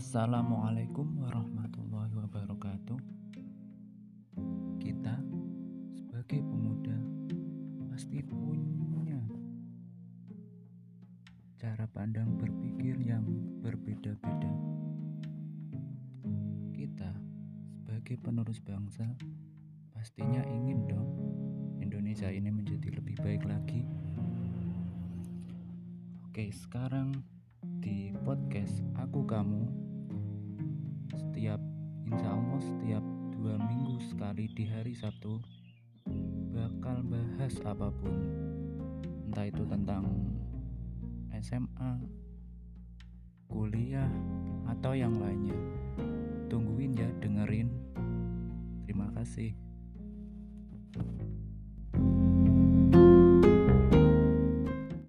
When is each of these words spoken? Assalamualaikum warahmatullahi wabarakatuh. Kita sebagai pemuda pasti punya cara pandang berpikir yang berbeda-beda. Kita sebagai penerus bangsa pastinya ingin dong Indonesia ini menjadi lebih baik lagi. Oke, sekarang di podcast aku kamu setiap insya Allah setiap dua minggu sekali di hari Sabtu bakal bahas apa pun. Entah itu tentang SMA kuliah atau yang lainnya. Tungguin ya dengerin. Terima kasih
Assalamualaikum 0.00 1.20
warahmatullahi 1.20 2.08
wabarakatuh. 2.24 3.00
Kita 4.80 5.12
sebagai 5.92 6.40
pemuda 6.40 6.96
pasti 7.92 8.24
punya 8.24 9.20
cara 11.60 11.84
pandang 11.92 12.32
berpikir 12.40 12.96
yang 12.96 13.28
berbeda-beda. 13.60 14.48
Kita 16.72 17.12
sebagai 17.68 18.16
penerus 18.24 18.56
bangsa 18.64 19.04
pastinya 19.92 20.40
ingin 20.48 20.80
dong 20.88 21.12
Indonesia 21.76 22.32
ini 22.32 22.48
menjadi 22.48 22.88
lebih 22.88 23.20
baik 23.20 23.44
lagi. 23.44 23.84
Oke, 26.24 26.48
sekarang 26.56 27.20
di 27.84 28.16
podcast 28.24 28.80
aku 28.96 29.28
kamu 29.28 29.89
setiap 31.20 31.60
insya 32.08 32.32
Allah 32.32 32.60
setiap 32.64 33.04
dua 33.36 33.60
minggu 33.60 34.00
sekali 34.08 34.48
di 34.56 34.64
hari 34.64 34.96
Sabtu 34.96 35.36
bakal 36.56 37.04
bahas 37.04 37.54
apa 37.60 37.92
pun. 37.92 38.16
Entah 39.28 39.46
itu 39.46 39.62
tentang 39.68 40.08
SMA 41.44 41.92
kuliah 43.52 44.08
atau 44.72 44.96
yang 44.96 45.20
lainnya. 45.20 45.60
Tungguin 46.48 46.96
ya 46.96 47.08
dengerin. 47.20 47.68
Terima 48.88 49.12
kasih 49.14 49.54